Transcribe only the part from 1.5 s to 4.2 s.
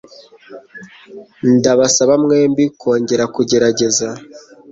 Ndabasaba mwembi kongera kugerageza.